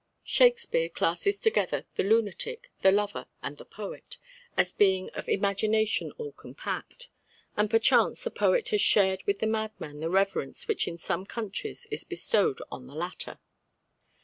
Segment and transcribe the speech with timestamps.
[0.23, 4.17] Shakespeare classes together "the lunatic, the lover, and the poet"
[4.57, 7.09] as being "of imagination all compact";
[7.55, 11.85] and perchance the poet has shared with the madman the reverence which in some countries
[11.91, 13.37] is bestowed on the latter.